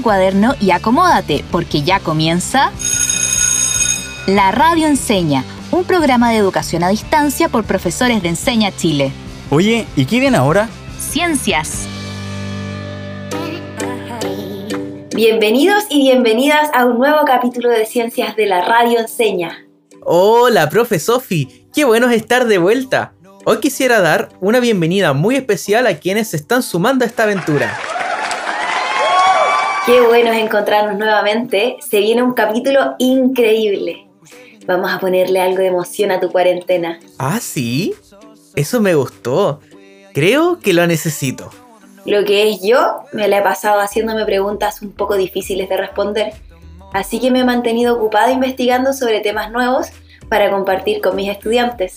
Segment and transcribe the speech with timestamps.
[0.00, 2.72] tu cuaderno y acomódate, porque ya comienza
[4.26, 9.12] La Radio Enseña, un programa de educación a distancia por profesores de Enseña Chile.
[9.50, 10.68] Oye, ¿y qué viene ahora?
[10.98, 11.86] Ciencias.
[15.14, 19.58] Bienvenidos y bienvenidas a un nuevo capítulo de Ciencias de la Radio Enseña.
[20.02, 23.12] Hola, profe Sofi, qué bueno es estar de vuelta.
[23.44, 27.78] Hoy quisiera dar una bienvenida muy especial a quienes se están sumando a esta aventura.
[29.90, 31.78] Qué bueno es encontrarnos nuevamente.
[31.80, 34.06] Se viene un capítulo increíble.
[34.64, 37.00] Vamos a ponerle algo de emoción a tu cuarentena.
[37.18, 37.92] ¿Ah, sí?
[38.54, 39.58] Eso me gustó.
[40.14, 41.50] Creo que lo necesito.
[42.06, 46.34] Lo que es yo, me la he pasado haciéndome preguntas un poco difíciles de responder.
[46.92, 49.88] Así que me he mantenido ocupada investigando sobre temas nuevos
[50.28, 51.94] para compartir con mis estudiantes.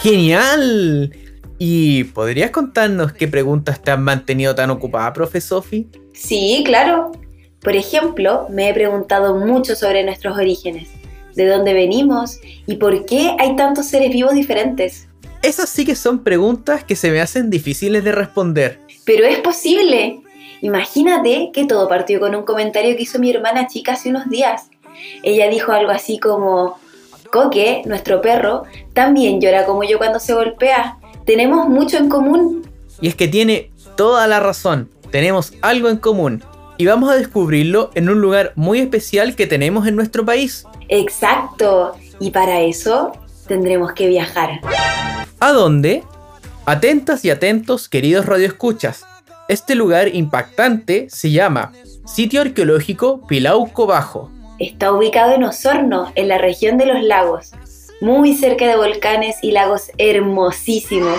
[0.00, 1.16] ¡Genial!
[1.56, 5.88] ¿Y podrías contarnos qué preguntas te han mantenido tan ocupada, profe Sofi?
[6.12, 7.12] Sí, claro.
[7.60, 10.88] Por ejemplo, me he preguntado mucho sobre nuestros orígenes,
[11.34, 15.06] de dónde venimos y por qué hay tantos seres vivos diferentes.
[15.42, 18.80] Esas sí que son preguntas que se me hacen difíciles de responder.
[19.04, 20.20] Pero es posible.
[20.60, 24.68] Imagínate que todo partió con un comentario que hizo mi hermana chica hace unos días.
[25.24, 26.78] Ella dijo algo así como,
[27.32, 30.98] Coque, nuestro perro, también llora como yo cuando se golpea.
[31.24, 32.68] Tenemos mucho en común.
[33.00, 34.88] Y es que tiene toda la razón.
[35.12, 36.42] Tenemos algo en común.
[36.78, 40.64] Y vamos a descubrirlo en un lugar muy especial que tenemos en nuestro país.
[40.88, 41.94] Exacto.
[42.18, 43.12] Y para eso
[43.46, 44.60] tendremos que viajar.
[45.38, 46.02] ¿A dónde?
[46.64, 49.04] Atentas y atentos, queridos radioescuchas.
[49.48, 51.72] Este lugar impactante se llama
[52.06, 54.30] Sitio Arqueológico Pilauco Bajo.
[54.58, 57.52] Está ubicado en Osorno, en la región de los lagos,
[58.00, 61.18] muy cerca de volcanes y lagos hermosísimos.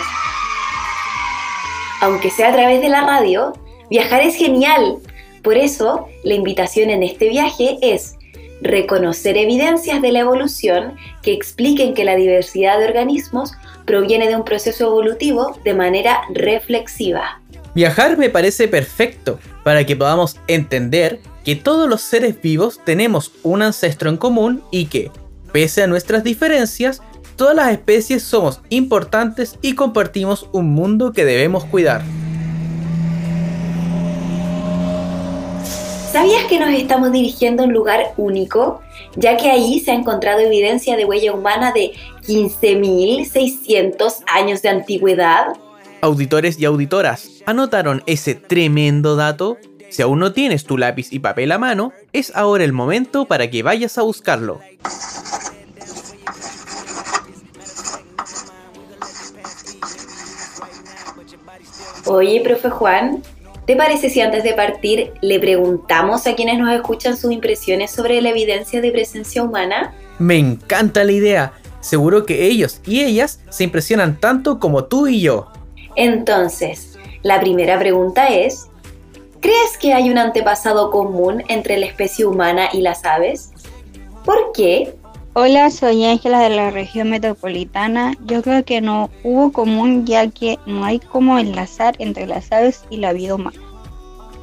[2.01, 3.53] Aunque sea a través de la radio,
[3.93, 4.97] viajar es genial.
[5.43, 8.15] Por eso, la invitación en este viaje es
[8.59, 13.51] reconocer evidencias de la evolución que expliquen que la diversidad de organismos
[13.85, 17.39] proviene de un proceso evolutivo de manera reflexiva.
[17.75, 23.61] Viajar me parece perfecto para que podamos entender que todos los seres vivos tenemos un
[23.61, 25.11] ancestro en común y que,
[25.51, 27.03] pese a nuestras diferencias,
[27.35, 32.01] todas las especies somos importantes y compartimos un mundo que debemos cuidar.
[36.13, 38.81] ¿Sabías que nos estamos dirigiendo a un lugar único?
[39.15, 41.93] Ya que ahí se ha encontrado evidencia de huella humana de
[42.27, 45.57] 15.600 años de antigüedad.
[46.01, 49.57] Auditores y auditoras, ¿anotaron ese tremendo dato?
[49.89, 53.49] Si aún no tienes tu lápiz y papel a mano, es ahora el momento para
[53.49, 54.59] que vayas a buscarlo.
[62.05, 63.23] Oye, profe Juan,
[63.65, 68.21] ¿te parece si antes de partir le preguntamos a quienes nos escuchan sus impresiones sobre
[68.21, 69.93] la evidencia de presencia humana?
[70.19, 71.53] Me encanta la idea.
[71.79, 75.51] Seguro que ellos y ellas se impresionan tanto como tú y yo.
[75.95, 78.67] Entonces, la primera pregunta es,
[79.41, 83.51] ¿crees que hay un antepasado común entre la especie humana y las aves?
[84.23, 84.95] ¿Por qué?
[85.35, 88.13] Hola, soy Ángela de la región metropolitana.
[88.27, 92.85] Yo creo que no hubo común ya que no hay como enlazar entre las aves
[92.91, 93.57] y la vida humana.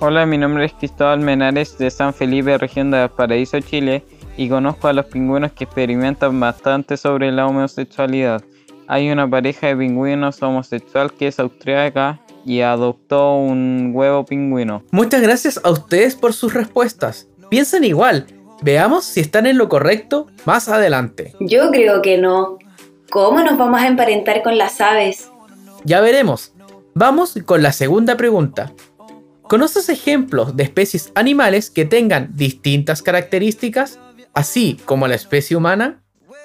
[0.01, 4.03] Hola, mi nombre es Cristóbal Menares de San Felipe, región de Paraíso, Chile,
[4.37, 8.43] y conozco a los pingüinos que experimentan bastante sobre la homosexualidad.
[8.89, 14.83] Hay una pareja de pingüinos homosexual que es austríaca y adoptó un huevo pingüino.
[14.91, 17.29] Muchas gracias a ustedes por sus respuestas.
[17.49, 18.27] Piensen igual.
[18.63, 21.35] Veamos si están en lo correcto más adelante.
[21.41, 22.59] Yo creo que no.
[23.11, 25.31] ¿Cómo nos vamos a emparentar con las aves?
[25.85, 26.53] Ya veremos.
[26.95, 28.73] Vamos con la segunda pregunta.
[29.43, 33.99] ¿Conoces ejemplos de especies animales que tengan distintas características,
[34.35, 36.03] así como la especie humana?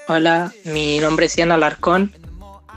[0.08, 2.14] Hola, mi nombre es Ian Alarcón.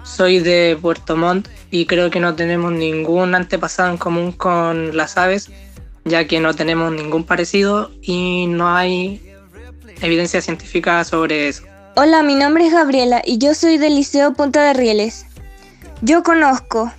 [0.03, 5.16] Soy de Puerto Montt y creo que no tenemos ningún antepasado en común con las
[5.16, 5.50] aves,
[6.05, 9.28] ya que no tenemos ningún parecido y no hay
[10.03, 11.65] evidencia científica sobre eso.
[11.97, 15.27] Hola, mi nombre es Gabriela y yo soy del Liceo Punta de Rieles.
[16.00, 16.93] Yo conozco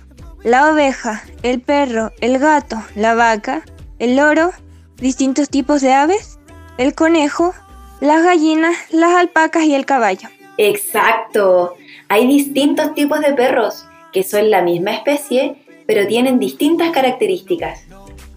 [0.44, 3.62] la oveja, el perro, el gato, la vaca,
[3.98, 4.52] el loro,
[4.96, 6.38] distintos tipos de aves,
[6.78, 7.54] el conejo,
[8.00, 10.28] las gallinas, las alpacas y el caballo.
[10.58, 11.74] Exacto.
[12.08, 15.56] Hay distintos tipos de perros que son la misma especie,
[15.86, 17.84] pero tienen distintas características.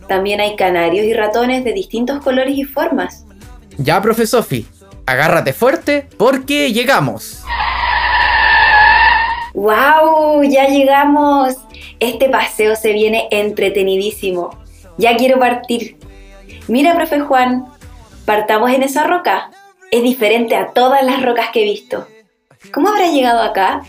[0.07, 3.25] También hay canarios y ratones de distintos colores y formas.
[3.77, 4.67] Ya, profe Sofi,
[5.05, 7.43] agárrate fuerte porque llegamos.
[9.53, 10.43] ¡Wow!
[10.43, 11.55] Ya llegamos.
[11.99, 14.57] Este paseo se viene entretenidísimo.
[14.97, 15.97] Ya quiero partir.
[16.67, 17.65] Mira, profe Juan,
[18.25, 19.51] partamos en esa roca.
[19.91, 22.07] Es diferente a todas las rocas que he visto.
[22.71, 23.83] ¿Cómo habrá llegado acá?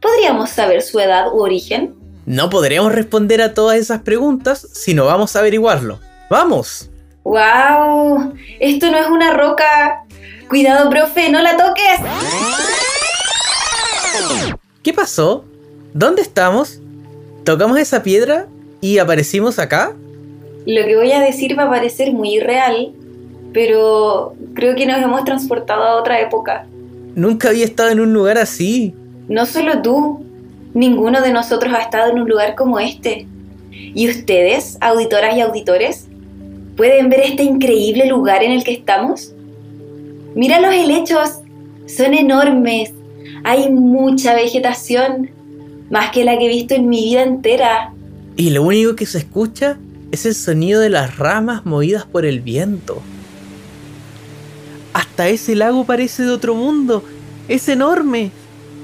[0.00, 1.94] ¿Podríamos saber su edad u origen?
[2.26, 5.98] No podremos responder a todas esas preguntas si no vamos a averiguarlo.
[6.30, 6.91] ¡Vamos!
[7.24, 8.34] ¡Wow!
[8.60, 10.04] Esto no es una roca.
[10.48, 12.00] Cuidado, profe, no la toques.
[14.82, 15.44] ¿Qué pasó?
[15.94, 16.80] ¿Dónde estamos?
[17.44, 18.46] ¿Tocamos esa piedra
[18.80, 19.94] y aparecimos acá?
[20.66, 22.92] Lo que voy a decir va a parecer muy irreal,
[23.52, 26.66] pero creo que nos hemos transportado a otra época.
[27.14, 28.94] Nunca había estado en un lugar así.
[29.28, 30.24] No solo tú,
[30.74, 33.26] ninguno de nosotros ha estado en un lugar como este.
[33.70, 36.08] ¿Y ustedes, auditoras y auditores?
[36.76, 39.32] ¿Pueden ver este increíble lugar en el que estamos?
[40.34, 41.40] Mira los helechos,
[41.86, 42.92] son enormes.
[43.44, 45.30] Hay mucha vegetación,
[45.90, 47.92] más que la que he visto en mi vida entera.
[48.36, 49.78] Y lo único que se escucha
[50.10, 53.02] es el sonido de las ramas movidas por el viento.
[54.94, 57.04] Hasta ese lago parece de otro mundo.
[57.48, 58.30] Es enorme.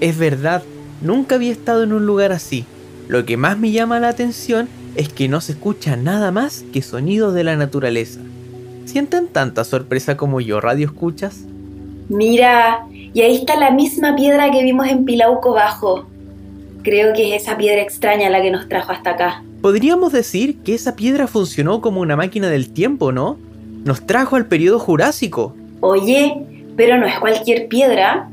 [0.01, 0.63] Es verdad,
[1.01, 2.65] nunca había estado en un lugar así.
[3.09, 6.83] Lo que más me llama la atención es que no se escucha nada más que
[6.83, 8.21] sonidos de la naturaleza.
[8.85, 11.45] ¿Sienten tanta sorpresa como yo, radio escuchas?
[12.09, 16.07] Mira, y ahí está la misma piedra que vimos en Pilauco Bajo.
[16.83, 19.43] Creo que es esa piedra extraña la que nos trajo hasta acá.
[19.61, 23.37] Podríamos decir que esa piedra funcionó como una máquina del tiempo, ¿no?
[23.85, 25.55] Nos trajo al periodo Jurásico.
[25.81, 26.35] Oye,
[26.77, 28.31] pero no es cualquier piedra.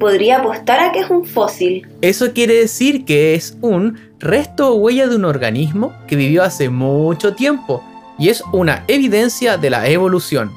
[0.00, 1.86] Podría apostar a que es un fósil.
[2.00, 6.70] Eso quiere decir que es un resto o huella de un organismo que vivió hace
[6.70, 7.84] mucho tiempo
[8.18, 10.50] y es una evidencia de la evolución.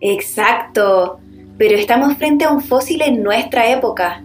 [0.00, 1.18] Exacto,
[1.58, 4.22] pero estamos frente a un fósil en nuestra época.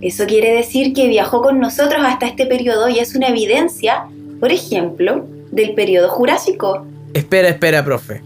[0.00, 4.06] Eso quiere decir que viajó con nosotros hasta este periodo y es una evidencia,
[4.40, 6.86] por ejemplo, del periodo Jurásico.
[7.12, 8.22] Espera, espera, profe.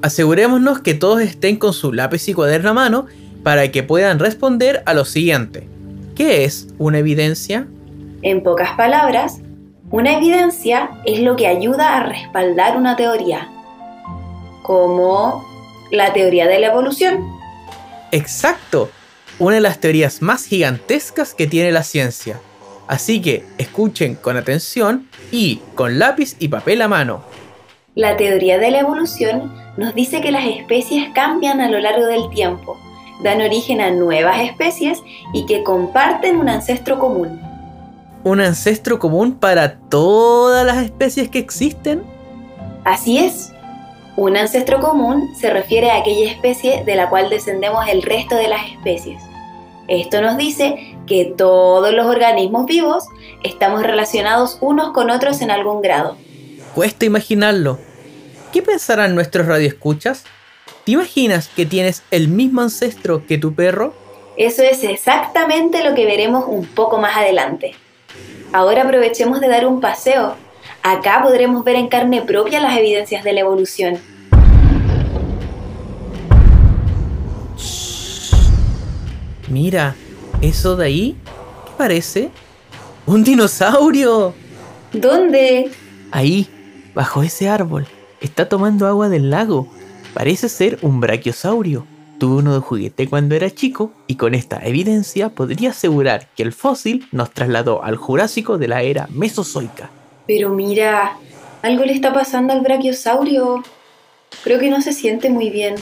[0.00, 3.06] Asegurémonos que todos estén con su lápiz y cuaderno a mano
[3.44, 5.68] para que puedan responder a lo siguiente.
[6.16, 7.68] ¿Qué es una evidencia?
[8.22, 9.40] En pocas palabras,
[9.90, 13.48] una evidencia es lo que ayuda a respaldar una teoría,
[14.62, 15.44] como
[15.92, 17.22] la teoría de la evolución.
[18.10, 18.90] Exacto,
[19.38, 22.40] una de las teorías más gigantescas que tiene la ciencia.
[22.86, 27.22] Así que escuchen con atención y con lápiz y papel a mano.
[27.94, 32.28] La teoría de la evolución nos dice que las especies cambian a lo largo del
[32.30, 32.78] tiempo,
[33.24, 37.40] dan origen a nuevas especies y que comparten un ancestro común.
[38.22, 42.02] ¿Un ancestro común para todas las especies que existen?
[42.84, 43.50] Así es.
[44.16, 48.48] Un ancestro común se refiere a aquella especie de la cual descendemos el resto de
[48.48, 49.22] las especies.
[49.88, 53.04] Esto nos dice que todos los organismos vivos
[53.42, 56.16] estamos relacionados unos con otros en algún grado.
[56.74, 57.78] Cuesta imaginarlo.
[58.52, 60.24] ¿Qué pensarán nuestros radioescuchas?
[60.84, 63.94] ¿Te imaginas que tienes el mismo ancestro que tu perro?
[64.36, 67.74] Eso es exactamente lo que veremos un poco más adelante.
[68.52, 70.34] Ahora aprovechemos de dar un paseo.
[70.82, 73.98] Acá podremos ver en carne propia las evidencias de la evolución.
[79.48, 79.94] Mira,
[80.42, 81.16] eso de ahí,
[81.64, 82.30] ¿qué parece?
[83.06, 84.34] ¡Un dinosaurio!
[84.92, 85.70] ¿Dónde?
[86.10, 86.46] Ahí,
[86.94, 87.86] bajo ese árbol.
[88.20, 89.66] Está tomando agua del lago.
[90.14, 91.84] Parece ser un brachiosaurio.
[92.20, 96.52] Tuve uno de juguete cuando era chico y con esta evidencia podría asegurar que el
[96.52, 99.90] fósil nos trasladó al Jurásico de la era Mesozoica.
[100.28, 101.16] Pero mira,
[101.62, 103.64] algo le está pasando al brachiosaurio.
[104.44, 105.74] Creo que no se siente muy bien.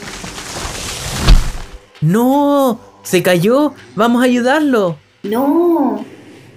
[2.01, 2.79] ¡No!
[3.03, 3.75] ¡Se cayó!
[3.95, 4.97] ¡Vamos a ayudarlo!
[5.21, 6.03] No.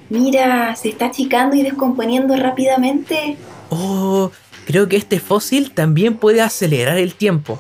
[0.08, 3.36] Mira, se está achicando y descomponiendo rápidamente.
[3.68, 4.30] Oh,
[4.66, 7.58] creo que este fósil también puede acelerar el tiempo.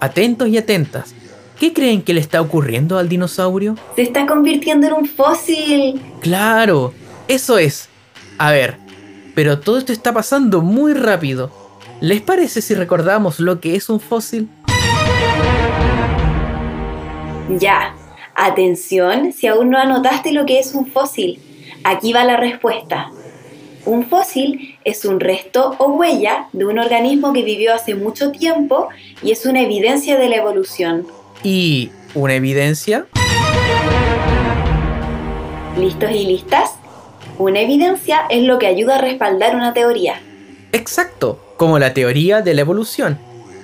[0.00, 1.14] Atentos y atentas.
[1.58, 3.76] ¿Qué creen que le está ocurriendo al dinosaurio?
[3.96, 6.00] Se está convirtiendo en un fósil.
[6.20, 6.92] Claro,
[7.26, 7.88] eso es.
[8.36, 8.76] A ver,
[9.34, 11.50] pero todo esto está pasando muy rápido.
[12.00, 14.48] ¿Les parece si recordamos lo que es un fósil?
[17.58, 17.94] Ya,
[18.34, 21.40] atención si aún no anotaste lo que es un fósil.
[21.82, 23.10] Aquí va la respuesta.
[23.88, 28.90] Un fósil es un resto o huella de un organismo que vivió hace mucho tiempo
[29.22, 31.06] y es una evidencia de la evolución.
[31.42, 33.06] ¿Y una evidencia?
[35.78, 36.74] ¿Listos y listas?
[37.38, 40.20] Una evidencia es lo que ayuda a respaldar una teoría.
[40.72, 43.18] Exacto, como la teoría de la evolución.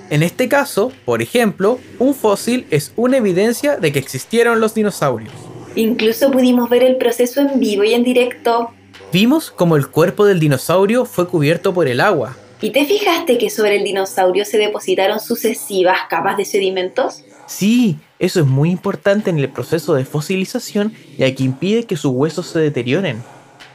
[0.09, 5.35] En este caso, por ejemplo, un fósil es una evidencia de que existieron los dinosaurios.
[5.75, 8.71] Incluso pudimos ver el proceso en vivo y en directo.
[9.15, 12.37] Vimos como el cuerpo del dinosaurio fue cubierto por el agua.
[12.61, 17.23] ¿Y te fijaste que sobre el dinosaurio se depositaron sucesivas capas de sedimentos?
[17.47, 22.11] Sí, eso es muy importante en el proceso de fosilización ya que impide que sus
[22.13, 23.23] huesos se deterioren.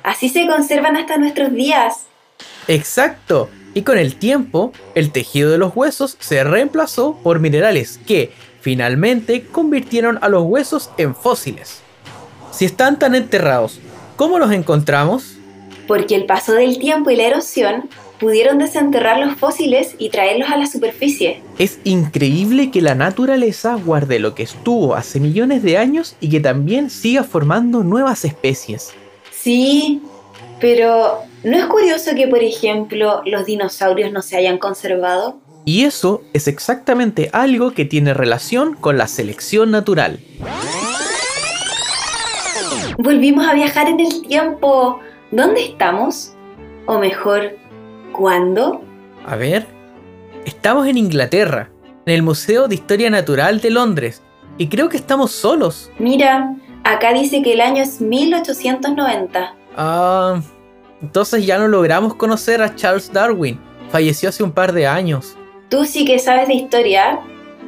[0.03, 1.99] Así se conservan hasta nuestros días.
[2.67, 3.49] Exacto.
[3.73, 9.45] Y con el tiempo, el tejido de los huesos se reemplazó por minerales que, finalmente,
[9.45, 11.79] convirtieron a los huesos en fósiles.
[12.51, 13.79] Si están tan enterrados,
[14.19, 15.37] ¿cómo los encontramos?
[15.87, 20.57] Porque el paso del tiempo y la erosión pudieron desenterrar los fósiles y traerlos a
[20.57, 21.41] la superficie.
[21.57, 26.41] Es increíble que la naturaleza guarde lo que estuvo hace millones de años y que
[26.41, 28.91] también siga formando nuevas especies.
[29.31, 30.01] Sí,
[30.59, 35.39] pero ¿no es curioso que, por ejemplo, los dinosaurios no se hayan conservado?
[35.63, 40.19] Y eso es exactamente algo que tiene relación con la selección natural.
[42.97, 44.99] Volvimos a viajar en el tiempo.
[45.31, 46.33] ¿Dónde estamos?
[46.85, 47.57] O mejor,
[48.11, 48.81] ¿cuándo?
[49.25, 49.67] A ver,
[50.45, 51.69] estamos en Inglaterra,
[52.05, 54.21] en el Museo de Historia Natural de Londres,
[54.57, 55.91] y creo que estamos solos.
[55.99, 59.55] Mira, acá dice que el año es 1890.
[59.77, 60.41] Ah,
[61.01, 63.59] entonces ya no logramos conocer a Charles Darwin.
[63.89, 65.37] Falleció hace un par de años.
[65.69, 67.19] Tú sí que sabes de historia.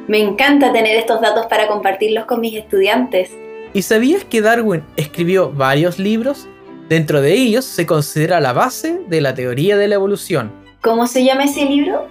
[0.08, 3.30] Me encanta tener estos datos para compartirlos con mis estudiantes.
[3.74, 6.46] ¿Y sabías que Darwin escribió varios libros?
[6.90, 10.52] Dentro de ellos se considera la base de la teoría de la evolución.
[10.82, 12.06] ¿Cómo se llama ese libro?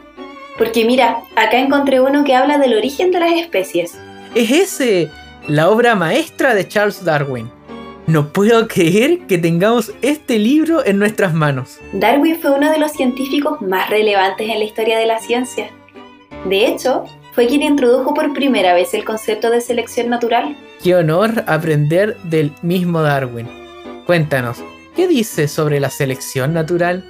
[0.57, 3.95] Porque mira, acá encontré uno que habla del origen de las especies.
[4.33, 5.11] Es ese,
[5.47, 7.51] la obra maestra de Charles Darwin.
[8.07, 11.79] No puedo creer que tengamos este libro en nuestras manos.
[11.93, 15.69] Darwin fue uno de los científicos más relevantes en la historia de la ciencia.
[16.45, 20.55] De hecho, fue quien introdujo por primera vez el concepto de selección natural.
[20.83, 23.47] Qué honor aprender del mismo Darwin.
[24.05, 24.63] Cuéntanos,
[24.95, 27.05] ¿qué dice sobre la selección natural?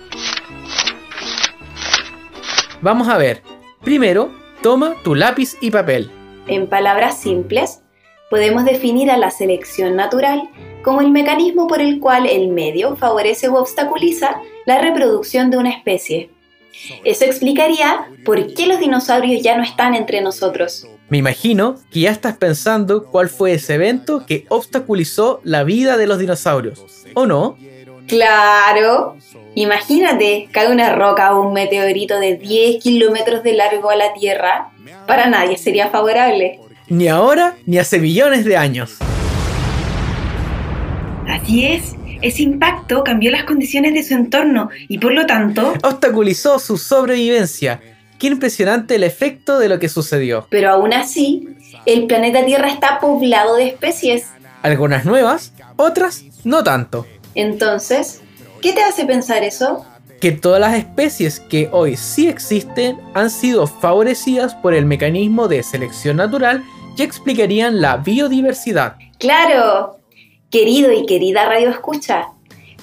[2.82, 3.42] Vamos a ver.
[3.84, 6.12] Primero, toma tu lápiz y papel.
[6.48, 7.82] En palabras simples,
[8.30, 10.50] podemos definir a la selección natural
[10.84, 15.70] como el mecanismo por el cual el medio favorece u obstaculiza la reproducción de una
[15.70, 16.32] especie.
[17.04, 20.88] Eso explicaría por qué los dinosaurios ya no están entre nosotros.
[21.10, 26.08] Me imagino que ya estás pensando cuál fue ese evento que obstaculizó la vida de
[26.08, 27.58] los dinosaurios, ¿o no?
[28.08, 29.18] Claro.
[29.54, 34.72] Imagínate, cae una roca o un meteorito de 10 kilómetros de largo a la Tierra.
[35.08, 36.60] Para nadie sería favorable.
[36.88, 38.98] Ni ahora ni hace millones de años.
[41.28, 41.96] Así es.
[42.22, 45.74] Ese impacto cambió las condiciones de su entorno y por lo tanto...
[45.84, 47.82] Obstaculizó su sobrevivencia.
[48.20, 50.46] Qué impresionante el efecto de lo que sucedió.
[50.52, 51.48] Pero aún así,
[51.88, 54.28] el planeta Tierra está poblado de especies.
[54.62, 57.08] Algunas nuevas, otras no tanto.
[57.34, 58.22] Entonces,
[58.62, 59.86] ¿qué te hace pensar eso?
[60.20, 65.64] Que todas las especies que hoy sí existen han sido favorecidas por el mecanismo de
[65.64, 66.64] selección natural
[66.96, 68.98] y explicarían la biodiversidad.
[69.18, 70.01] Claro,
[70.52, 72.28] querido y querida Radio Escucha,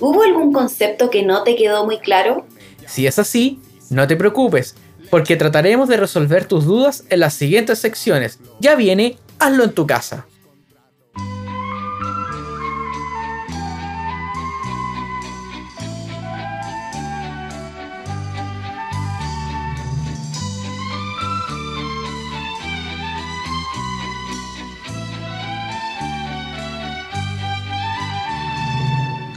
[0.01, 2.47] ¿hubo algún concepto que no te quedó muy claro?
[2.87, 3.61] Si es así,
[3.91, 4.75] no te preocupes,
[5.11, 8.41] porque trataremos de resolver tus dudas en las siguientes secciones.
[8.59, 10.27] Ya viene, hazlo en tu casa.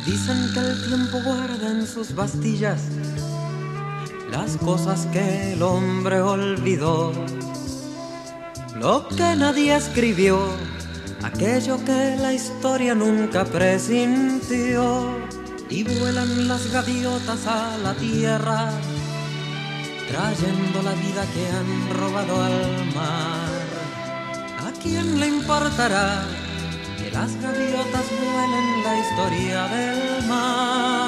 [0.05, 2.81] Dicen que el tiempo guarda en sus bastillas
[4.31, 7.11] las cosas que el hombre olvidó,
[8.79, 10.39] lo que nadie escribió,
[11.21, 15.19] aquello que la historia nunca presintió.
[15.69, 18.71] Y vuelan las gaviotas a la tierra,
[20.09, 24.67] trayendo la vida que han robado al mar.
[24.67, 26.25] ¿A quién le importará?
[27.11, 31.01] Las gaviotas vuelen la historia del mar.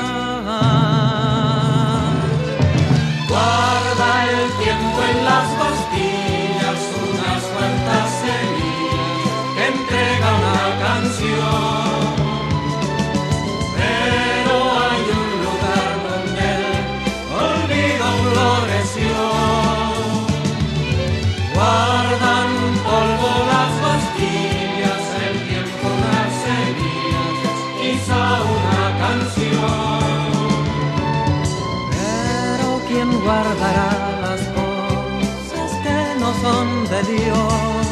[33.34, 33.90] Guardará
[34.22, 37.88] las cosas que no son de Dios?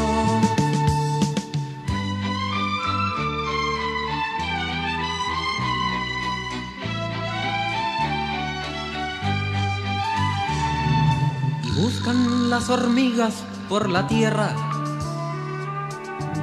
[11.75, 13.33] Buscan las hormigas
[13.67, 14.53] por la tierra,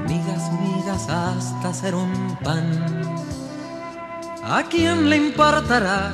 [0.08, 2.66] migas, migas hasta ser un pan.
[4.42, 6.10] ¿A quién le importará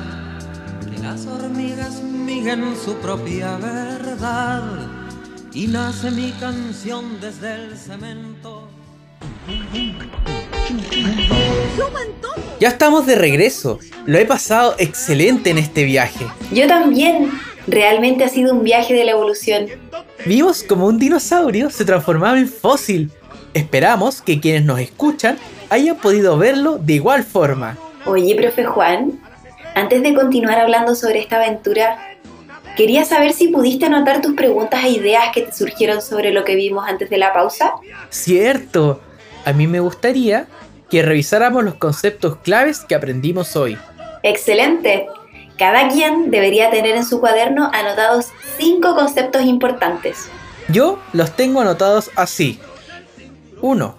[0.89, 2.01] que las hormigas
[2.45, 4.61] miguen su propia verdad?
[5.51, 8.67] Y nace mi canción desde el cemento.
[12.59, 13.79] Ya estamos de regreso.
[14.05, 16.27] Lo he pasado excelente en este viaje.
[16.51, 17.31] Yo también.
[17.67, 19.65] Realmente ha sido un viaje de la evolución.
[20.23, 23.11] Vimos como un dinosaurio se transformaba en fósil.
[23.55, 25.39] Esperamos que quienes nos escuchan
[25.71, 27.75] hayan podido verlo de igual forma.
[28.05, 29.19] Oye, profe Juan,
[29.73, 32.14] antes de continuar hablando sobre esta aventura,
[32.75, 36.55] quería saber si pudiste anotar tus preguntas e ideas que te surgieron sobre lo que
[36.55, 37.73] vimos antes de la pausa.
[38.09, 39.01] Cierto.
[39.45, 40.47] A mí me gustaría
[40.89, 43.77] que revisáramos los conceptos claves que aprendimos hoy.
[44.23, 45.07] Excelente.
[45.57, 48.27] Cada quien debería tener en su cuaderno anotados
[48.57, 50.29] cinco conceptos importantes.
[50.67, 52.59] Yo los tengo anotados así.
[53.61, 53.95] 1.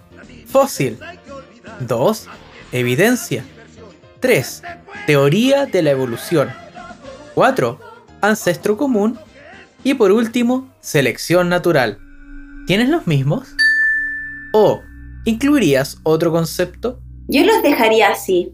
[0.47, 0.99] Fósil.
[1.81, 2.29] 2.
[2.73, 3.45] Evidencia.
[4.21, 4.63] 3.
[5.07, 6.53] Teoría de la evolución.
[7.35, 7.86] 4.
[8.29, 9.19] Ancestro común.
[9.85, 11.99] Y por último, selección natural.
[12.67, 13.55] ¿Tienes los mismos?
[14.53, 14.83] ¿O
[15.25, 17.01] incluirías otro concepto?
[17.29, 18.53] Yo los dejaría así,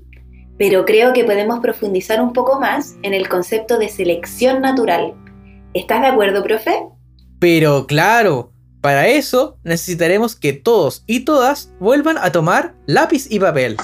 [0.58, 5.14] pero creo que podemos profundizar un poco más en el concepto de selección natural.
[5.74, 6.84] ¿Estás de acuerdo, profe?
[7.38, 8.52] Pero claro,
[8.82, 13.76] para eso necesitaremos que todos y todas vuelvan a tomar lápiz y papel.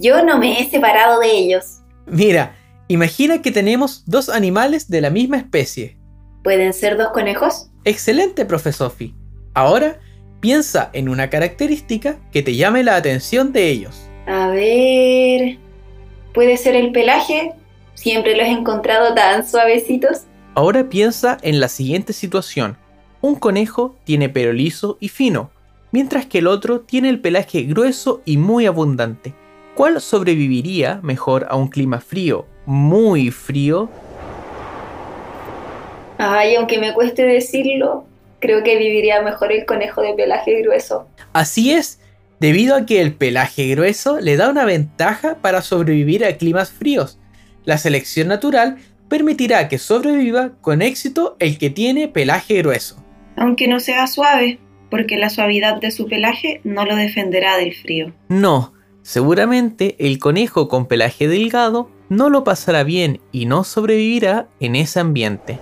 [0.00, 1.80] Yo no me he separado de ellos.
[2.06, 2.54] Mira,
[2.88, 5.96] imagina que tenemos dos animales de la misma especie.
[6.42, 7.70] ¿Pueden ser dos conejos?
[7.84, 9.14] Excelente, profe Sophie.
[9.54, 9.98] Ahora
[10.40, 14.08] piensa en una característica que te llame la atención de ellos.
[14.26, 15.58] A ver...
[16.34, 17.54] ¿Puede ser el pelaje?
[17.94, 20.24] Siempre los he encontrado tan suavecitos.
[20.54, 22.76] Ahora piensa en la siguiente situación.
[23.22, 25.50] Un conejo tiene pelo liso y fino,
[25.92, 29.34] mientras que el otro tiene el pelaje grueso y muy abundante.
[29.76, 33.90] ¿Cuál sobreviviría mejor a un clima frío, muy frío?
[36.16, 38.06] Ay, aunque me cueste decirlo,
[38.40, 41.06] creo que viviría mejor el conejo de pelaje grueso.
[41.34, 42.00] Así es,
[42.40, 47.18] debido a que el pelaje grueso le da una ventaja para sobrevivir a climas fríos.
[47.66, 48.78] La selección natural
[49.10, 53.04] permitirá que sobreviva con éxito el que tiene pelaje grueso.
[53.36, 54.58] Aunque no sea suave,
[54.90, 58.14] porque la suavidad de su pelaje no lo defenderá del frío.
[58.30, 58.72] No,
[59.06, 64.98] seguramente el conejo con pelaje delgado no lo pasará bien y no sobrevivirá en ese
[64.98, 65.60] ambiente.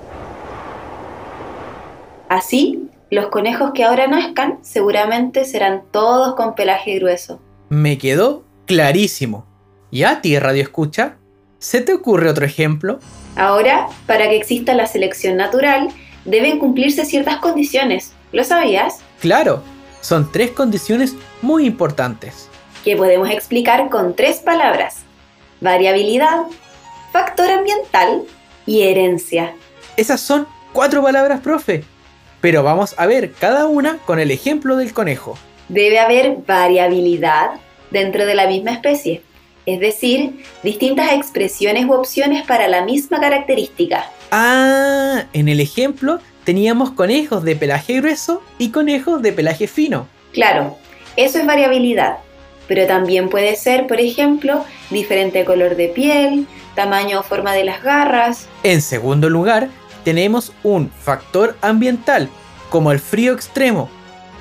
[2.30, 7.38] Así, los conejos que ahora nazcan seguramente serán todos con pelaje grueso.
[7.68, 9.44] Me quedó clarísimo.
[9.90, 11.18] ¿Y a ti, Radio Escucha?
[11.58, 12.98] ¿Se te ocurre otro ejemplo?
[13.36, 15.90] Ahora, para que exista la selección natural,
[16.24, 18.14] deben cumplirse ciertas condiciones.
[18.32, 19.00] ¿Lo sabías?
[19.20, 19.62] Claro,
[20.00, 22.48] son tres condiciones muy importantes.
[22.84, 24.98] Que podemos explicar con tres palabras.
[25.60, 26.42] Variabilidad,
[27.12, 28.24] factor ambiental
[28.66, 29.54] y herencia.
[29.96, 31.84] Esas son cuatro palabras, profe.
[32.40, 35.38] Pero vamos a ver cada una con el ejemplo del conejo.
[35.68, 37.52] Debe haber variabilidad
[37.90, 39.22] dentro de la misma especie,
[39.64, 44.10] es decir, distintas expresiones u opciones para la misma característica.
[44.30, 50.06] Ah, en el ejemplo teníamos conejos de pelaje grueso y conejos de pelaje fino.
[50.32, 50.76] Claro,
[51.16, 52.18] eso es variabilidad,
[52.68, 57.82] pero también puede ser, por ejemplo, diferente color de piel, tamaño o forma de las
[57.82, 58.46] garras.
[58.62, 59.68] En segundo lugar,
[60.04, 62.28] tenemos un factor ambiental,
[62.70, 63.88] como el frío extremo,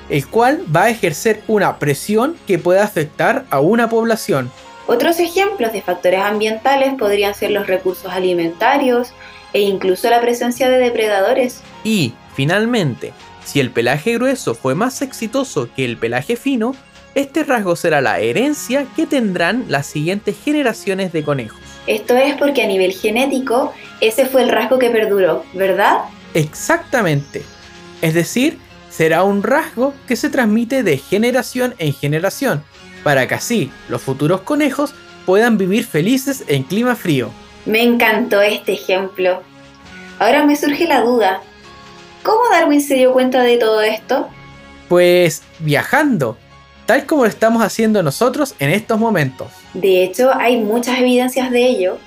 [0.08, 4.50] el cual va a ejercer una presión que puede afectar a una población.
[4.86, 9.12] Otros ejemplos de factores ambientales podrían ser los recursos alimentarios
[9.54, 11.62] e incluso la presencia de depredadores.
[11.84, 13.12] Y, finalmente,
[13.44, 16.74] si el pelaje grueso fue más exitoso que el pelaje fino,
[17.14, 21.60] este rasgo será la herencia que tendrán las siguientes generaciones de conejos.
[21.86, 25.98] Esto es porque a nivel genético ese fue el rasgo que perduró, ¿verdad?
[26.34, 27.42] Exactamente.
[28.02, 28.58] Es decir,
[28.90, 32.64] será un rasgo que se transmite de generación en generación,
[33.02, 34.94] para que así los futuros conejos
[35.26, 37.30] puedan vivir felices en clima frío.
[37.66, 39.42] Me encantó este ejemplo.
[40.18, 41.42] Ahora me surge la duda.
[42.22, 44.28] ¿Cómo Darwin se dio cuenta de todo esto?
[44.88, 46.36] Pues viajando,
[46.86, 49.48] tal como lo estamos haciendo nosotros en estos momentos.
[49.72, 51.98] De hecho, hay muchas evidencias de ello.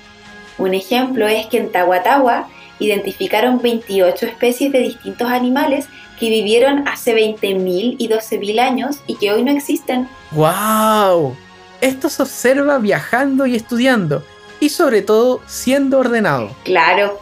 [0.58, 5.86] Un ejemplo es que en Tahuatahua identificaron 28 especies de distintos animales
[6.18, 10.08] que vivieron hace 20.000 y 12.000 años y que hoy no existen.
[10.32, 11.36] ¡Wow!
[11.80, 14.24] Esto se observa viajando y estudiando,
[14.58, 16.50] y sobre todo siendo ordenado.
[16.64, 17.20] Claro.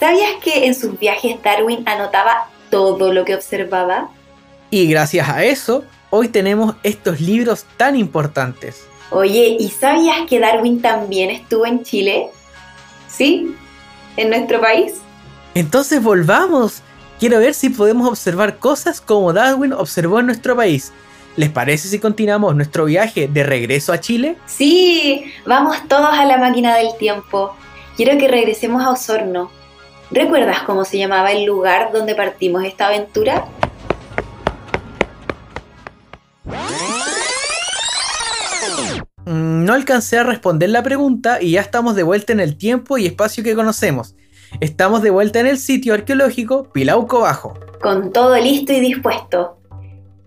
[0.00, 4.08] ¿Sabías que en sus viajes Darwin anotaba todo lo que observaba?
[4.70, 8.86] Y gracias a eso, hoy tenemos estos libros tan importantes.
[9.10, 12.28] Oye, ¿y sabías que Darwin también estuvo en Chile?
[13.08, 13.56] ¿Sí?
[14.18, 15.00] ¿En nuestro país?
[15.54, 16.82] Entonces volvamos.
[17.18, 20.92] Quiero ver si podemos observar cosas como Darwin observó en nuestro país.
[21.36, 24.36] ¿Les parece si continuamos nuestro viaje de regreso a Chile?
[24.44, 27.56] Sí, vamos todos a la máquina del tiempo.
[27.96, 29.50] Quiero que regresemos a Osorno.
[30.10, 33.46] ¿Recuerdas cómo se llamaba el lugar donde partimos esta aventura?
[39.26, 43.06] No alcancé a responder la pregunta y ya estamos de vuelta en el tiempo y
[43.06, 44.16] espacio que conocemos.
[44.60, 47.54] Estamos de vuelta en el sitio arqueológico Pilauco Bajo.
[47.80, 49.58] Con todo listo y dispuesto.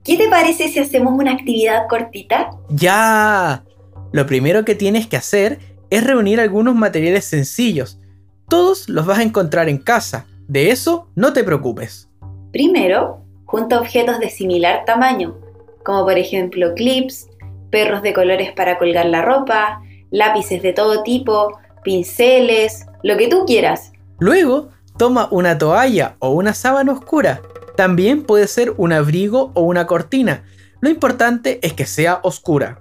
[0.03, 2.51] ¿Qué te parece si hacemos una actividad cortita?
[2.69, 3.63] ¡Ya!
[4.11, 7.99] Lo primero que tienes que hacer es reunir algunos materiales sencillos.
[8.47, 10.25] Todos los vas a encontrar en casa.
[10.47, 12.09] De eso no te preocupes.
[12.51, 15.37] Primero, junta objetos de similar tamaño,
[15.83, 17.27] como por ejemplo clips,
[17.75, 23.43] perros de colores para colgar la ropa, lápices de todo tipo, pinceles, lo que tú
[23.45, 23.91] quieras.
[24.17, 27.41] Luego, toma una toalla o una sábana oscura.
[27.75, 30.45] También puede ser un abrigo o una cortina.
[30.79, 32.79] Lo importante es que sea oscura.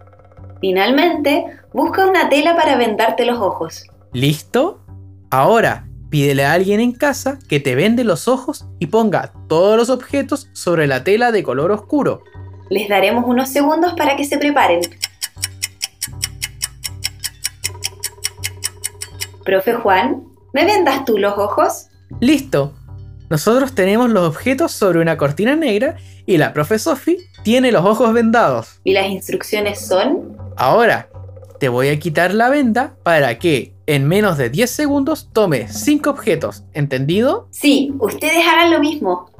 [0.60, 3.88] Finalmente, busca una tela para vendarte los ojos.
[4.12, 4.78] ¿Listo?
[5.28, 9.90] Ahora, pídele a alguien en casa que te vende los ojos y ponga todos los
[9.90, 12.22] objetos sobre la tela de color oscuro.
[12.70, 14.80] Les daremos unos segundos para que se preparen.
[19.44, 21.88] Profe Juan, ¿me vendas tú los ojos?
[22.20, 22.72] ¡Listo!
[23.28, 25.96] Nosotros tenemos los objetos sobre una cortina negra
[26.26, 28.80] y la profe Sophie tiene los ojos vendados.
[28.84, 30.38] ¿Y las instrucciones son?
[30.56, 31.08] Ahora,
[31.58, 36.08] te voy a quitar la venda para que en menos de 10 segundos tome 5
[36.08, 37.48] objetos, ¿entendido?
[37.50, 39.30] Sí, ustedes hagan lo mismo.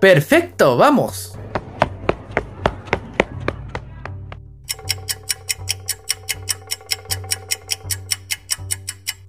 [0.00, 0.76] ¡Perfecto!
[0.76, 1.38] ¡Vamos!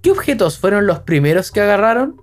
[0.06, 2.22] ¿Qué objetos fueron los primeros que agarraron?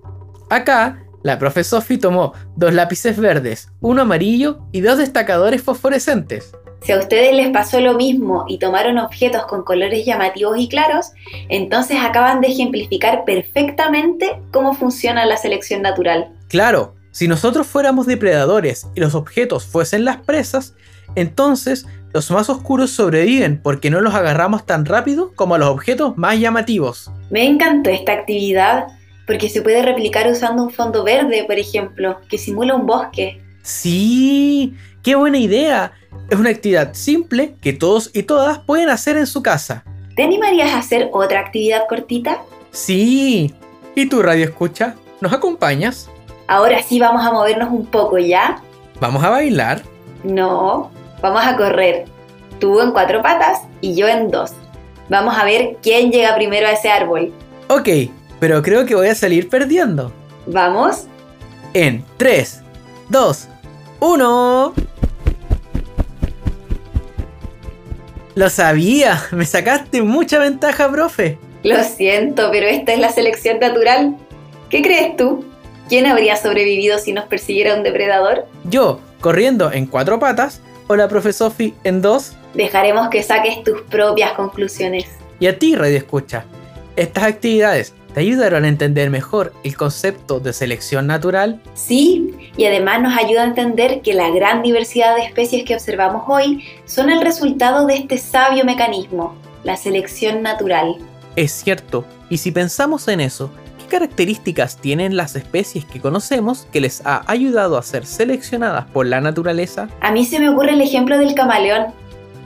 [0.50, 6.54] Acá, la profe Sophie tomó dos lápices verdes, uno amarillo y dos destacadores fosforescentes.
[6.82, 11.12] Si a ustedes les pasó lo mismo y tomaron objetos con colores llamativos y claros,
[11.50, 16.32] entonces acaban de ejemplificar perfectamente cómo funciona la selección natural.
[16.48, 20.74] Claro, si nosotros fuéramos depredadores y los objetos fuesen las presas,
[21.16, 26.16] entonces los más oscuros sobreviven porque no los agarramos tan rápido como a los objetos
[26.18, 27.12] más llamativos.
[27.32, 28.86] Me encantó esta actividad
[29.26, 33.42] porque se puede replicar usando un fondo verde, por ejemplo, que simula un bosque.
[33.64, 35.94] Sí, qué buena idea.
[36.30, 39.84] Es una actividad simple que todos y todas pueden hacer en su casa.
[40.16, 42.44] ¿Te animarías a hacer otra actividad cortita?
[42.72, 43.56] Sí.
[43.96, 44.96] ¿Y tu radio escucha?
[45.22, 46.10] ¿Nos acompañas?
[46.48, 48.62] Ahora sí vamos a movernos un poco, ¿ya?
[49.00, 49.82] ¿Vamos a bailar?
[50.24, 50.92] No,
[51.24, 52.06] vamos a correr.
[52.60, 54.52] Tú en cuatro patas y yo en dos.
[55.10, 57.34] Vamos a ver quién llega primero a ese árbol.
[57.70, 57.90] Ok,
[58.40, 60.12] pero creo que voy a salir perdiendo.
[60.46, 61.06] ¿Vamos?
[61.74, 62.62] En 3,
[63.10, 63.48] 2,
[64.02, 64.74] 1.
[68.36, 71.40] Lo sabía, me sacaste mucha ventaja, profe.
[71.64, 74.18] Lo siento, pero esta es la selección natural.
[74.70, 75.46] ¿Qué crees tú?
[75.88, 78.46] ¿Quién habría sobrevivido si nos persiguiera un depredador?
[78.66, 82.34] Yo, corriendo en cuatro patas, o la profe Sophie en dos.
[82.54, 85.06] Dejaremos que saques tus propias conclusiones.
[85.40, 86.46] Y a ti, Radio Escucha,
[86.96, 91.62] estas actividades te ayudaron a entender mejor el concepto de selección natural.
[91.74, 96.24] Sí, y además nos ayuda a entender que la gran diversidad de especies que observamos
[96.28, 100.98] hoy son el resultado de este sabio mecanismo, la selección natural.
[101.36, 103.63] Es cierto, y si pensamos en eso, ¿qué
[103.94, 109.22] características tienen las especies que conocemos que les ha ayudado a ser seleccionadas por la
[109.22, 109.88] naturaleza?
[110.02, 111.94] A mí se me ocurre el ejemplo del camaleón,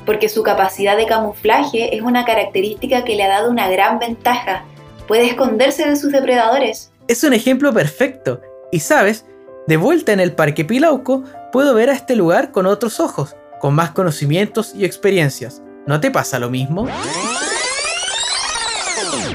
[0.05, 4.65] porque su capacidad de camuflaje es una característica que le ha dado una gran ventaja.
[5.07, 6.91] Puede esconderse de sus depredadores.
[7.07, 8.41] Es un ejemplo perfecto.
[8.73, 9.25] Y sabes,
[9.67, 13.73] de vuelta en el Parque Pilauco, puedo ver a este lugar con otros ojos, con
[13.73, 15.61] más conocimientos y experiencias.
[15.85, 16.89] ¿No te pasa lo mismo?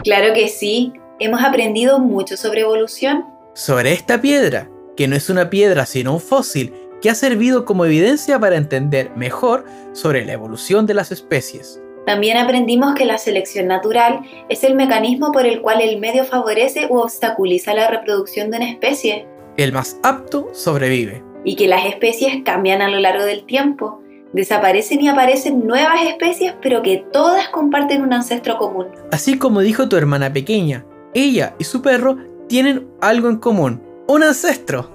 [0.05, 0.93] Claro que sí,
[1.25, 3.25] hemos aprendido mucho sobre evolución.
[3.55, 7.85] Sobre esta piedra, que no es una piedra sino un fósil, que ha servido como
[7.85, 11.81] evidencia para entender mejor sobre la evolución de las especies.
[12.07, 16.87] También aprendimos que la selección natural es el mecanismo por el cual el medio favorece
[16.91, 19.27] u obstaculiza la reproducción de una especie.
[19.57, 21.23] El más apto sobrevive.
[21.45, 24.01] Y que las especies cambian a lo largo del tiempo.
[24.33, 28.87] Desaparecen y aparecen nuevas especies, pero que todas comparten un ancestro común.
[29.13, 32.17] Así como dijo tu hermana pequeña, ella y su perro
[32.49, 34.91] tienen algo en común, un ancestro.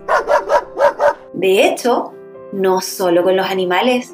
[1.33, 2.13] De hecho,
[2.51, 4.13] no solo con los animales,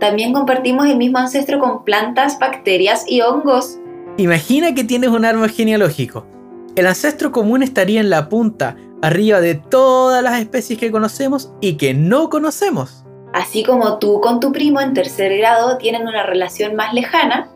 [0.00, 3.78] también compartimos el mismo ancestro con plantas, bacterias y hongos.
[4.16, 6.26] Imagina que tienes un árbol genealógico.
[6.76, 11.76] El ancestro común estaría en la punta, arriba de todas las especies que conocemos y
[11.76, 13.04] que no conocemos.
[13.32, 17.48] Así como tú con tu primo en tercer grado tienen una relación más lejana,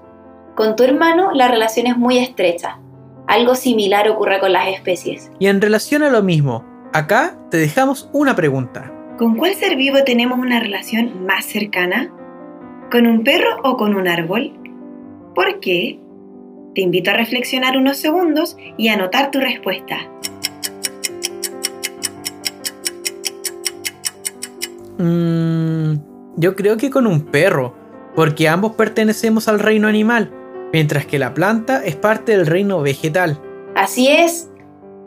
[0.57, 2.81] con tu hermano la relación es muy estrecha.
[3.29, 5.31] Algo similar ocurre con las especies.
[5.39, 6.65] Y en relación a lo mismo,
[6.95, 8.91] acá te dejamos una pregunta.
[9.19, 12.11] ¿Con cuál ser vivo tenemos una relación más cercana?
[12.91, 14.55] ¿Con un perro o con un árbol?
[15.35, 16.01] ¿Por qué?
[16.75, 19.99] Te invito a reflexionar unos segundos y a anotar tu respuesta.
[24.97, 25.97] Mmm,
[26.37, 27.75] yo creo que con un perro,
[28.15, 30.33] porque ambos pertenecemos al reino animal,
[30.73, 33.41] mientras que la planta es parte del reino vegetal.
[33.75, 34.49] Así es.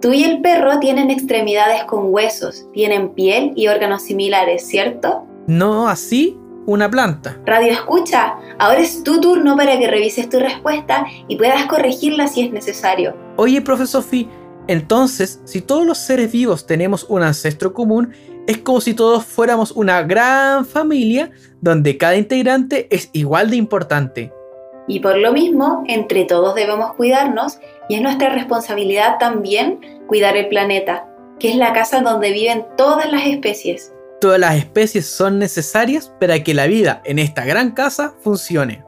[0.01, 5.27] Tú y el perro tienen extremidades con huesos, tienen piel y órganos similares, ¿cierto?
[5.45, 7.39] No así una planta.
[7.45, 12.41] Radio escucha, ahora es tu turno para que revises tu respuesta y puedas corregirla si
[12.41, 13.15] es necesario.
[13.37, 14.27] Oye, profe Sophie,
[14.67, 18.13] entonces, si todos los seres vivos tenemos un ancestro común,
[18.47, 24.33] es como si todos fuéramos una gran familia donde cada integrante es igual de importante.
[24.87, 30.47] Y por lo mismo, entre todos debemos cuidarnos y es nuestra responsabilidad también cuidar el
[30.47, 31.07] planeta,
[31.39, 33.93] que es la casa donde viven todas las especies.
[34.19, 38.83] Todas las especies son necesarias para que la vida en esta gran casa funcione.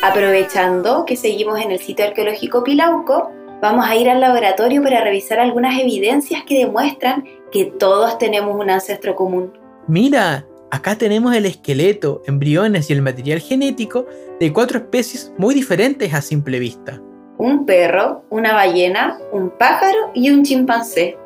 [0.00, 5.40] Aprovechando que seguimos en el sitio arqueológico Pilauco, vamos a ir al laboratorio para revisar
[5.40, 9.58] algunas evidencias que demuestran que todos tenemos un ancestro común.
[9.88, 14.06] Mira, acá tenemos el esqueleto, embriones y el material genético
[14.40, 17.00] de cuatro especies muy diferentes a simple vista.
[17.38, 21.16] Un perro, una ballena, un pájaro y un chimpancé.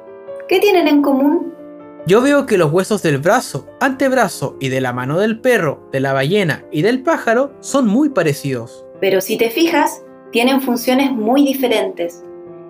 [0.49, 1.53] ¿Qué tienen en común?
[2.07, 6.01] Yo veo que los huesos del brazo, antebrazo y de la mano del perro, de
[6.01, 8.85] la ballena y del pájaro son muy parecidos.
[9.01, 10.03] Pero si te fijas,
[10.33, 12.23] tienen funciones muy diferentes.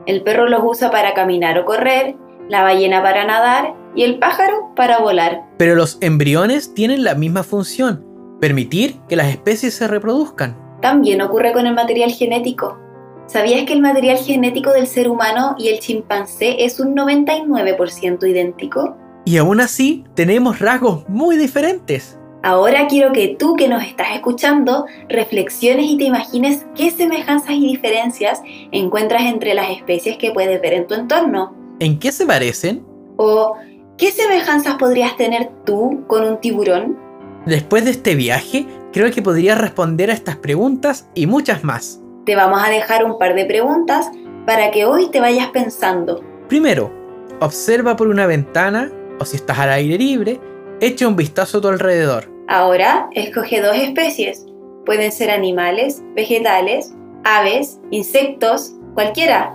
[0.06, 2.14] El perro los usa para caminar o correr,
[2.48, 5.44] la ballena para nadar y el pájaro para volar.
[5.58, 8.04] Pero los embriones tienen la misma función,
[8.40, 10.56] permitir que las especies se reproduzcan.
[10.80, 12.78] También ocurre con el material genético.
[13.26, 18.96] ¿Sabías que el material genético del ser humano y el chimpancé es un 99% idéntico?
[19.24, 22.18] Y aún así, tenemos rasgos muy diferentes.
[22.42, 27.68] Ahora quiero que tú que nos estás escuchando reflexiones y te imagines qué semejanzas y
[27.68, 31.54] diferencias encuentras entre las especies que puedes ver en tu entorno.
[31.78, 32.84] ¿En qué se parecen?
[33.16, 33.54] ¿O
[34.02, 36.98] qué semejanzas podrías tener tú con un tiburón?
[37.46, 42.00] Después de este viaje, creo que podrías responder a estas preguntas y muchas más.
[42.26, 44.10] Te vamos a dejar un par de preguntas
[44.44, 46.20] para que hoy te vayas pensando.
[46.48, 46.92] Primero,
[47.38, 50.40] observa por una ventana o si estás al aire libre,
[50.80, 52.28] echa un vistazo a tu alrededor.
[52.48, 54.46] Ahora escoge dos especies.
[54.84, 59.54] Pueden ser animales, vegetales, aves, insectos, cualquiera.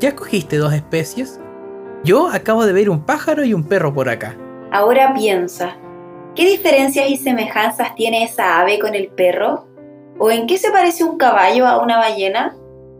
[0.00, 1.38] ¿Ya escogiste dos especies?
[2.04, 4.36] Yo acabo de ver un pájaro y un perro por acá.
[4.70, 5.78] Ahora piensa,
[6.34, 9.66] ¿qué diferencias y semejanzas tiene esa ave con el perro?
[10.18, 12.54] ¿O en qué se parece un caballo a una ballena?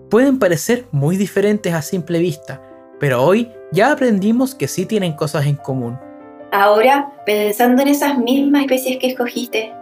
[0.08, 2.62] Pueden parecer muy diferentes a simple vista,
[2.98, 5.98] pero hoy ya aprendimos que sí tienen cosas en común.
[6.50, 9.74] Ahora, pensando en esas mismas especies que escogiste,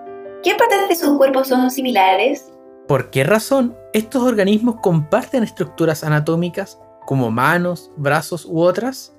[0.42, 2.50] ¿qué partes de sus cuerpos son similares?
[2.88, 9.14] ¿Por qué razón estos organismos comparten estructuras anatómicas como manos, brazos u otras?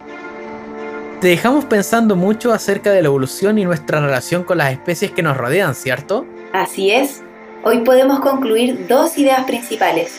[1.22, 5.24] Te dejamos pensando mucho acerca de la evolución y nuestra relación con las especies que
[5.24, 6.26] nos rodean, ¿cierto?
[6.52, 7.22] Así es.
[7.63, 10.12] Hoy podemos concluir dos ideas principales.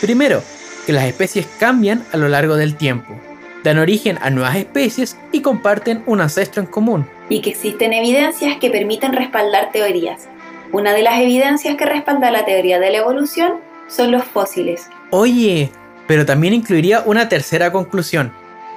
[0.00, 0.42] Primero,
[0.86, 3.14] que las especies cambian a lo largo del tiempo
[3.62, 7.06] dan origen a nuevas especies y comparten un ancestro en común.
[7.28, 10.28] Y que existen evidencias que permiten respaldar teorías.
[10.72, 13.54] Una de las evidencias que respalda la teoría de la evolución
[13.88, 14.88] son los fósiles.
[15.10, 15.72] Oye,
[16.10, 18.32] pero también incluiría una tercera conclusión,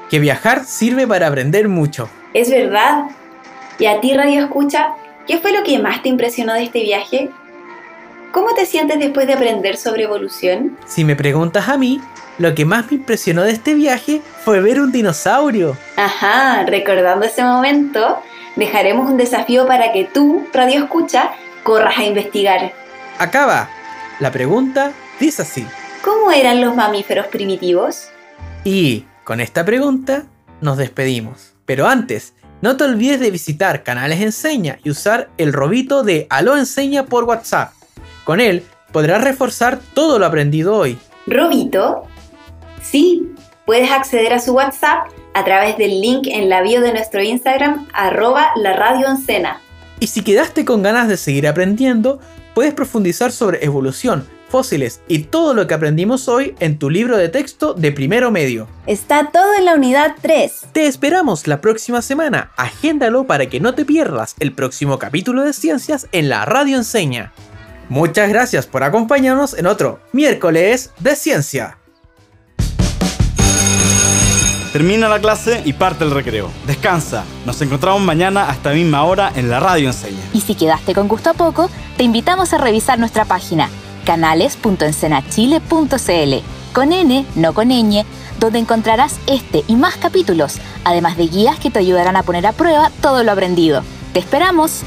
[0.08, 2.08] que viajar sirve para aprender mucho.
[2.32, 3.06] Es verdad.
[3.80, 4.90] ¿Y a ti, Radio Escucha,
[5.26, 7.32] qué fue lo que más te impresionó de este viaje?
[8.32, 10.78] ¿Cómo te sientes después de aprender sobre evolución?
[10.86, 12.00] Si me preguntas a mí,
[12.38, 15.76] lo que más me impresionó de este viaje fue ver un dinosaurio.
[15.96, 18.20] Ajá, recordando ese momento,
[18.56, 21.32] dejaremos un desafío para que tú, Radio Escucha,
[21.64, 22.74] corras a investigar.
[23.18, 23.72] Acaba.
[24.20, 25.66] La pregunta dice así.
[26.04, 28.10] ¿Cómo eran los mamíferos primitivos?
[28.66, 30.26] Y con esta pregunta
[30.60, 31.54] nos despedimos.
[31.66, 36.56] Pero antes, No te olvides de visitar Canales Enseña y usar el robito de Aló
[36.56, 37.74] Enseña por WhatsApp.
[38.24, 38.64] Con él
[38.94, 40.98] podrás reforzar todo lo aprendido hoy.
[41.28, 42.08] ¿Robito?
[42.82, 43.34] Sí,
[43.66, 47.86] puedes acceder a su WhatsApp a través del link en la bio de nuestro Instagram,
[47.94, 49.08] arroba la radio
[50.00, 52.22] Y si quedaste con ganas de seguir aprendiendo,
[52.54, 57.28] puedes profundizar sobre evolución, fósiles y todo lo que aprendimos hoy en tu libro de
[57.28, 58.68] texto de primero medio.
[58.86, 60.68] Está todo en la unidad 3.
[60.72, 62.52] Te esperamos la próxima semana.
[62.56, 67.34] Agéndalo para que no te pierdas el próximo capítulo de ciencias en la radio enseña.
[67.90, 71.80] Muchas gracias por acompañarnos en otro miércoles de ciencia.
[74.72, 76.52] Termina la clase y parte el recreo.
[76.68, 77.24] Descansa.
[77.48, 80.22] Nos encontramos mañana a esta misma hora en la radio enseña.
[80.32, 83.68] Y si quedaste con gusto a poco, te invitamos a revisar nuestra página
[84.04, 86.36] canales.encenachile.cl
[86.74, 88.04] con N, no con ñ,
[88.40, 92.52] donde encontrarás este y más capítulos, además de guías que te ayudarán a poner a
[92.52, 93.84] prueba todo lo aprendido.
[94.12, 94.82] ¡Te esperamos!